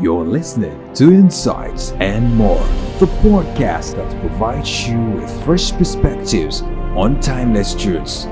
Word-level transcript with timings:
You're 0.00 0.24
listening 0.24 0.94
to 0.94 1.12
Insights 1.12 1.92
and 2.00 2.34
More, 2.34 2.64
the 2.98 3.06
podcast 3.20 3.94
that 3.96 4.20
provides 4.20 4.88
you 4.88 4.98
with 4.98 5.44
fresh 5.44 5.70
perspectives 5.70 6.62
on 6.96 7.20
timeless 7.20 7.74
truths. 7.74 8.24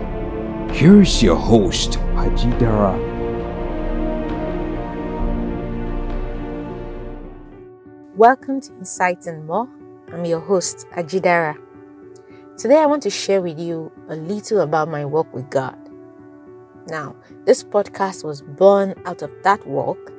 Here's 0.72 1.22
your 1.22 1.36
host, 1.36 1.92
Ajidara. 2.16 2.96
Welcome 8.16 8.62
to 8.62 8.72
Insights 8.78 9.26
and 9.26 9.46
More. 9.46 9.68
I'm 10.14 10.24
your 10.24 10.40
host, 10.40 10.86
Ajidara. 10.96 11.60
Today, 12.56 12.78
I 12.78 12.86
want 12.86 13.02
to 13.02 13.10
share 13.10 13.42
with 13.42 13.58
you 13.60 13.92
a 14.08 14.16
little 14.16 14.60
about 14.60 14.88
my 14.88 15.04
walk 15.04 15.32
with 15.34 15.50
God. 15.50 15.76
Now, 16.88 17.14
this 17.44 17.62
podcast 17.62 18.24
was 18.24 18.40
born 18.40 18.94
out 19.04 19.20
of 19.20 19.30
that 19.42 19.64
walk 19.66 20.10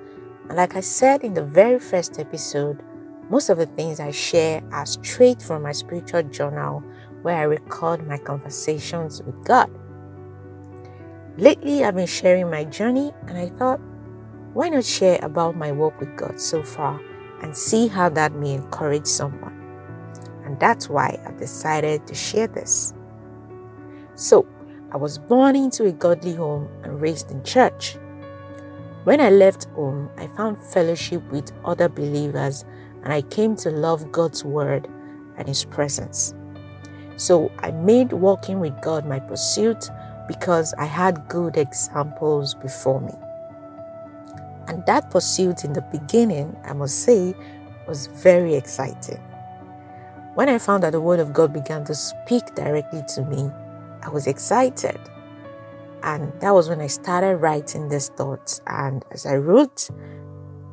like 0.56 0.76
I 0.76 0.82
said 0.82 1.24
in 1.24 1.34
the 1.34 1.44
very 1.44 1.80
first 1.80 2.20
episode, 2.20 2.82
most 3.30 3.50
of 3.50 3.58
the 3.58 3.66
things 3.66 4.00
I 4.00 4.12
share 4.12 4.62
are 4.72 4.86
straight 4.86 5.42
from 5.42 5.64
my 5.64 5.72
spiritual 5.72 6.24
journal 6.24 6.84
where 7.22 7.38
I 7.38 7.44
record 7.44 8.08
my 8.08 8.18
conversations 8.18 9.22
with 9.22 9.44
God. 9.46 9.70
Lately, 11.38 11.84
I've 11.84 11.96
been 11.96 12.08
sharing 12.08 12.50
my 12.50 12.66
journey, 12.66 13.14
and 13.28 13.38
I 13.38 13.48
thought, 13.48 13.80
why 14.54 14.68
not 14.68 14.84
share 14.84 15.18
about 15.22 15.56
my 15.56 15.72
walk 15.72 15.98
with 16.00 16.16
God 16.18 16.42
so 16.42 16.62
far 16.62 17.00
and 17.42 17.56
see 17.56 17.88
how 17.88 18.10
that 18.10 18.34
may 18.34 18.54
encourage 18.54 19.08
someone? 19.08 19.58
And 20.44 20.60
that's 20.60 20.90
why 20.90 21.18
I've 21.26 21.38
decided 21.38 22.06
to 22.08 22.16
share 22.16 22.48
this. 22.48 22.94
So, 24.16 24.46
I 24.92 24.98
was 24.98 25.18
born 25.18 25.56
into 25.56 25.86
a 25.86 25.94
godly 25.94 26.36
home 26.36 26.68
and 26.84 27.00
raised 27.00 27.32
in 27.32 27.42
church. 27.44 27.96
When 29.04 29.20
I 29.20 29.32
left 29.32 29.66
home, 29.74 30.12
I 30.18 30.28
found 30.28 30.60
fellowship 30.60 31.24
with 31.32 31.52
other 31.66 31.90
believers 31.90 32.66
and 33.04 33.12
I 33.12 33.24
came 33.24 33.56
to 33.58 33.72
love 33.72 34.12
God's 34.12 34.46
word 34.46 34.88
and 35.38 35.48
His 35.48 35.66
presence. 35.66 36.36
So 37.18 37.52
I 37.60 37.72
made 37.72 38.14
walking 38.14 38.60
with 38.60 38.80
God 38.84 39.08
my 39.08 39.20
pursuit 39.20 39.90
because 40.28 40.76
I 40.78 40.86
had 40.86 41.28
good 41.28 41.58
examples 41.58 42.54
before 42.54 43.02
me. 43.02 43.14
And 44.68 44.86
that 44.86 45.10
pursuit 45.10 45.64
in 45.64 45.74
the 45.74 45.82
beginning, 45.82 46.56
I 46.64 46.74
must 46.74 47.00
say, 47.04 47.34
was 47.88 48.06
very 48.06 48.54
exciting. 48.54 49.20
When 50.36 50.48
I 50.48 50.60
found 50.60 50.84
that 50.84 50.92
the 50.92 51.02
Word 51.02 51.20
of 51.20 51.34
God 51.34 51.52
began 51.52 51.84
to 51.86 51.96
speak 51.96 52.54
directly 52.54 53.04
to 53.16 53.24
me, 53.24 53.50
I 54.04 54.10
was 54.10 54.28
excited. 54.28 55.00
And 56.04 56.34
that 56.42 56.52
was 56.52 56.70
when 56.70 56.82
I 56.82 56.88
started 56.88 57.38
writing 57.38 57.90
these 57.90 58.10
thoughts. 58.10 58.62
And 58.68 59.06
as 59.12 59.26
I 59.26 59.36
wrote, 59.36 59.90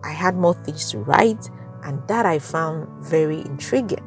I 0.02 0.10
had 0.12 0.36
more 0.36 0.54
things 0.54 0.90
to 0.92 0.98
write, 0.98 1.50
and 1.82 2.06
that 2.08 2.24
I 2.26 2.38
found 2.38 2.88
very 3.04 3.40
intriguing. 3.40 4.04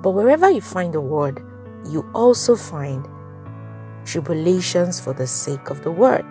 But 0.00 0.10
wherever 0.10 0.48
you 0.50 0.60
find 0.60 0.94
the 0.94 1.00
word, 1.00 1.44
you 1.88 2.08
also 2.14 2.54
find 2.54 3.06
tribulations 4.04 5.00
for 5.00 5.12
the 5.12 5.26
sake 5.26 5.70
of 5.70 5.82
the 5.82 5.90
word. 5.90 6.24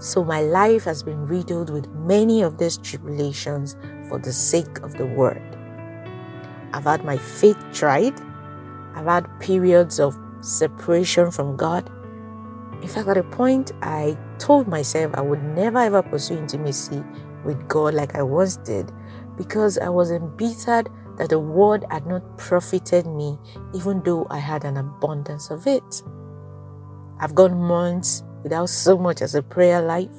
So 0.00 0.24
my 0.24 0.42
life 0.42 0.84
has 0.84 1.02
been 1.02 1.26
riddled 1.26 1.70
with 1.70 1.88
many 1.90 2.42
of 2.42 2.58
these 2.58 2.78
tribulations 2.78 3.76
for 4.08 4.18
the 4.18 4.32
sake 4.32 4.78
of 4.82 4.96
the 4.96 5.06
word. 5.06 5.42
I've 6.72 6.84
had 6.84 7.04
my 7.04 7.16
faith 7.16 7.58
tried, 7.72 8.14
I've 8.94 9.06
had 9.06 9.40
periods 9.40 9.98
of 9.98 10.16
separation 10.40 11.30
from 11.30 11.56
God, 11.56 11.90
in 12.80 12.88
fact, 12.88 13.08
at 13.08 13.16
a 13.16 13.24
point, 13.24 13.72
I 13.82 14.16
told 14.38 14.68
myself 14.68 15.12
I 15.14 15.20
would 15.20 15.42
never 15.42 15.78
ever 15.78 16.02
pursue 16.02 16.38
intimacy 16.38 17.02
with 17.44 17.66
God 17.68 17.94
like 17.94 18.14
I 18.14 18.22
once 18.22 18.56
did 18.58 18.92
because 19.36 19.78
I 19.78 19.88
was 19.88 20.10
embittered 20.10 20.88
that 21.16 21.30
the 21.30 21.38
word 21.38 21.84
had 21.90 22.06
not 22.06 22.38
profited 22.38 23.06
me, 23.06 23.38
even 23.74 24.02
though 24.04 24.26
I 24.30 24.38
had 24.38 24.64
an 24.64 24.76
abundance 24.76 25.50
of 25.50 25.66
it. 25.66 26.02
I've 27.20 27.34
gone 27.34 27.60
months 27.60 28.22
without 28.44 28.68
so 28.68 28.96
much 28.96 29.22
as 29.22 29.34
a 29.34 29.42
prayer 29.42 29.82
life. 29.82 30.14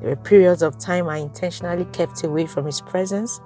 There 0.00 0.10
were 0.10 0.16
periods 0.16 0.62
of 0.62 0.78
time 0.78 1.08
I 1.08 1.18
intentionally 1.18 1.84
kept 1.86 2.24
away 2.24 2.46
from 2.46 2.66
His 2.66 2.80
presence 2.80 3.40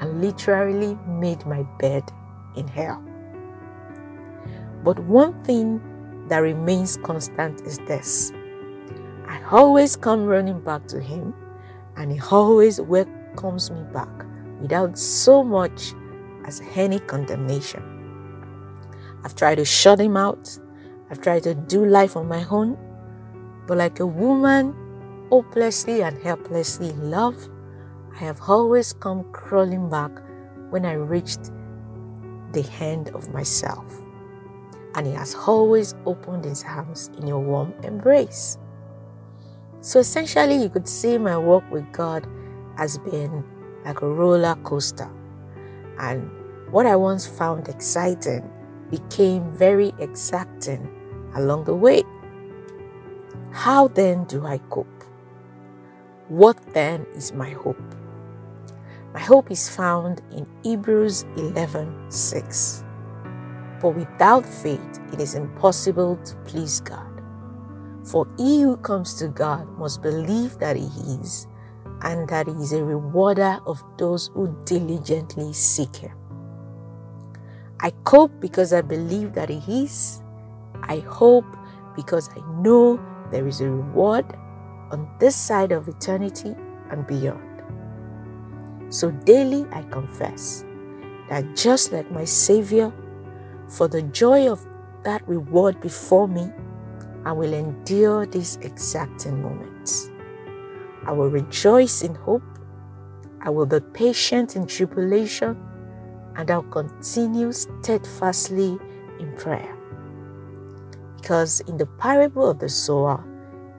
and 0.00 0.22
literally 0.22 0.98
made 1.06 1.44
my 1.44 1.62
bed 1.78 2.10
in 2.56 2.66
hell. 2.66 3.02
But 4.82 4.98
one 5.00 5.42
thing 5.44 5.80
that 6.28 6.38
remains 6.38 6.96
constant 6.98 7.60
is 7.62 7.78
this. 7.80 8.32
I 9.26 9.42
always 9.50 9.96
come 9.96 10.24
running 10.24 10.60
back 10.60 10.86
to 10.88 11.00
Him, 11.00 11.34
and 11.96 12.12
He 12.12 12.20
always 12.30 12.80
welcomes 12.80 13.70
me 13.70 13.82
back 13.92 14.08
without 14.60 14.98
so 14.98 15.42
much 15.42 15.92
as 16.46 16.62
any 16.74 16.98
condemnation. 17.00 17.82
I've 19.24 19.34
tried 19.34 19.56
to 19.56 19.64
shut 19.64 20.00
Him 20.00 20.16
out, 20.16 20.58
I've 21.10 21.20
tried 21.20 21.42
to 21.44 21.54
do 21.54 21.84
life 21.84 22.16
on 22.16 22.28
my 22.28 22.44
own, 22.50 22.76
but 23.66 23.78
like 23.78 24.00
a 24.00 24.06
woman 24.06 24.74
hopelessly 25.30 26.02
and 26.02 26.16
helplessly 26.22 26.90
in 26.90 27.10
love, 27.10 27.48
I 28.14 28.18
have 28.18 28.40
always 28.46 28.92
come 28.92 29.24
crawling 29.32 29.88
back 29.88 30.10
when 30.70 30.86
I 30.86 30.92
reached 30.92 31.50
the 32.52 32.64
end 32.80 33.10
of 33.10 33.32
myself 33.32 34.03
and 34.94 35.06
He 35.06 35.12
has 35.12 35.34
always 35.34 35.94
opened 36.06 36.44
His 36.44 36.64
arms 36.64 37.10
in 37.18 37.28
a 37.28 37.38
warm 37.38 37.74
embrace. 37.82 38.58
So 39.80 40.00
essentially, 40.00 40.56
you 40.62 40.68
could 40.68 40.88
see 40.88 41.18
my 41.18 41.36
walk 41.36 41.64
with 41.70 41.90
God 41.92 42.26
has 42.76 42.98
been 42.98 43.44
like 43.84 44.00
a 44.00 44.08
roller 44.08 44.54
coaster. 44.64 45.10
And 45.98 46.30
what 46.70 46.86
I 46.86 46.96
once 46.96 47.26
found 47.26 47.68
exciting 47.68 48.50
became 48.90 49.52
very 49.52 49.92
exacting 49.98 50.88
along 51.34 51.64
the 51.64 51.74
way. 51.74 52.02
How 53.52 53.88
then 53.88 54.24
do 54.24 54.46
I 54.46 54.58
cope? 54.70 55.04
What 56.28 56.56
then 56.72 57.06
is 57.14 57.32
my 57.32 57.50
hope? 57.50 57.94
My 59.12 59.20
hope 59.20 59.50
is 59.50 59.68
found 59.68 60.22
in 60.32 60.46
Hebrews 60.62 61.24
11 61.36 62.10
6. 62.10 62.84
For 63.84 63.92
without 63.92 64.46
faith, 64.46 64.80
it 65.12 65.20
is 65.20 65.34
impossible 65.34 66.16
to 66.16 66.36
please 66.46 66.80
God. 66.80 67.20
For 68.02 68.26
he 68.38 68.62
who 68.62 68.78
comes 68.78 69.12
to 69.16 69.28
God 69.28 69.68
must 69.76 70.00
believe 70.00 70.56
that 70.56 70.74
he 70.74 70.86
is, 71.20 71.46
and 72.00 72.26
that 72.30 72.46
he 72.46 72.54
is 72.54 72.72
a 72.72 72.82
rewarder 72.82 73.60
of 73.66 73.84
those 73.98 74.30
who 74.32 74.56
diligently 74.64 75.52
seek 75.52 75.96
him. 75.96 76.16
I 77.78 77.90
cope 78.04 78.32
because 78.40 78.72
I 78.72 78.80
believe 78.80 79.34
that 79.34 79.50
he 79.50 79.84
is. 79.84 80.22
I 80.84 81.00
hope 81.00 81.44
because 81.94 82.30
I 82.30 82.40
know 82.62 82.98
there 83.30 83.46
is 83.46 83.60
a 83.60 83.68
reward 83.68 84.24
on 84.92 85.06
this 85.20 85.36
side 85.36 85.72
of 85.72 85.88
eternity 85.88 86.56
and 86.90 87.06
beyond. 87.06 87.60
So 88.88 89.10
daily 89.10 89.66
I 89.72 89.82
confess 89.82 90.64
that 91.28 91.54
just 91.54 91.92
like 91.92 92.10
my 92.10 92.24
Savior 92.24 92.90
for 93.68 93.88
the 93.88 94.02
joy 94.02 94.50
of 94.50 94.66
that 95.04 95.26
reward 95.28 95.80
before 95.80 96.28
me, 96.28 96.50
I 97.24 97.32
will 97.32 97.52
endure 97.52 98.26
these 98.26 98.56
exacting 98.62 99.42
moments. 99.42 100.10
I 101.06 101.12
will 101.12 101.30
rejoice 101.30 102.02
in 102.02 102.14
hope. 102.14 102.42
I 103.40 103.50
will 103.50 103.66
be 103.66 103.80
patient 103.80 104.56
in 104.56 104.66
tribulation, 104.66 105.56
and 106.36 106.50
I'll 106.50 106.62
continue 106.62 107.52
steadfastly 107.52 108.78
in 109.18 109.34
prayer. 109.36 109.76
Because 111.16 111.60
in 111.60 111.76
the 111.76 111.86
parable 111.86 112.50
of 112.50 112.58
the 112.58 112.68
sower, 112.68 113.24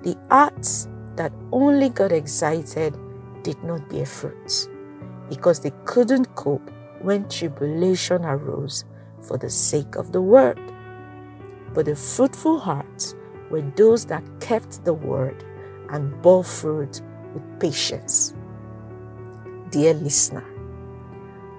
the 0.04 0.18
arts 0.30 0.88
that 1.16 1.32
only 1.52 1.90
got 1.90 2.12
excited 2.12 2.98
did 3.44 3.64
not 3.64 3.88
bear 3.90 4.06
fruit 4.06 4.68
because 5.30 5.60
they 5.60 5.72
couldn't 5.86 6.34
cope 6.36 6.72
when 7.02 7.28
tribulation 7.30 8.24
arose 8.26 8.86
for 9.28 9.38
the 9.38 9.50
sake 9.50 9.96
of 9.96 10.12
the 10.12 10.22
word. 10.22 10.60
But 11.74 11.86
the 11.86 11.96
fruitful 11.96 12.60
hearts 12.60 13.16
were 13.50 13.62
those 13.62 14.06
that 14.06 14.24
kept 14.40 14.84
the 14.86 14.94
word 14.94 15.44
and 15.90 16.22
bore 16.22 16.44
fruit 16.44 17.02
with 17.34 17.60
patience. 17.60 18.34
Dear 19.70 19.94
listener, 19.94 20.44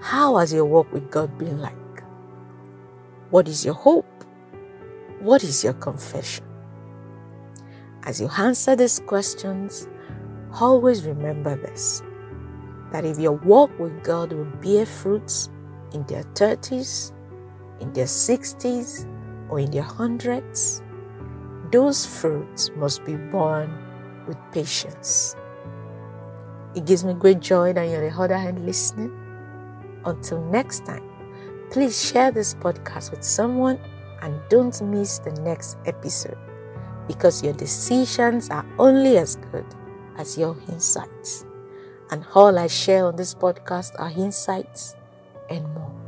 how 0.01 0.37
has 0.37 0.53
your 0.53 0.65
walk 0.65 0.93
with 0.93 1.11
God 1.11 1.37
been 1.39 1.61
like? 1.61 1.75
What 3.31 3.49
is 3.49 3.65
your 3.65 3.75
hope? 3.75 4.07
What 5.21 5.43
is 5.43 5.65
your 5.65 5.75
confession? 5.75 6.45
As 8.05 8.21
you 8.21 8.29
answer 8.39 8.77
these 8.77 9.01
questions, 9.01 9.89
always 10.61 11.05
remember 11.05 11.57
this 11.57 12.03
that 12.93 13.05
if 13.05 13.19
your 13.19 13.33
walk 13.33 13.77
with 13.81 14.05
God 14.05 14.33
will 14.33 14.45
bear 14.63 14.87
fruits 14.87 15.51
in 15.93 16.05
their 16.05 16.23
30s, 16.23 17.13
in 17.81 17.93
their 17.93 18.07
60s 18.07 19.07
or 19.49 19.61
in 19.61 19.71
their 19.71 19.83
hundreds, 19.83 20.83
those 21.73 22.07
fruits 22.07 22.71
must 22.77 23.05
be 23.05 23.17
borne 23.17 23.71
with 24.27 24.37
patience. 24.53 25.37
It 26.75 26.85
gives 26.85 27.05
me 27.05 27.15
great 27.15 27.41
joy 27.41 27.73
that 27.73 27.85
you're 27.89 28.11
the 28.11 28.17
other 28.17 28.37
hand 28.37 28.67
listening. 28.67 29.13
Until 30.05 30.43
next 30.45 30.85
time, 30.85 31.03
please 31.71 32.11
share 32.11 32.31
this 32.31 32.55
podcast 32.55 33.11
with 33.11 33.23
someone 33.23 33.79
and 34.23 34.41
don't 34.49 34.81
miss 34.83 35.19
the 35.19 35.33
next 35.43 35.79
episode 35.87 36.39
because 37.09 37.43
your 37.43 37.53
decisions 37.55 38.51
are 38.51 38.67
only 38.79 39.19
as 39.19 39.37
good 39.53 39.67
as 40.17 40.37
your 40.37 40.57
insights. 40.69 41.45
And 42.11 42.25
all 42.35 42.59
I 42.59 42.69
share 42.69 43.07
on 43.07 43.17
this 43.17 43.35
podcast 43.35 43.93
are 43.99 44.11
insights 44.11 44.95
and 45.51 45.65
more. 45.75 46.06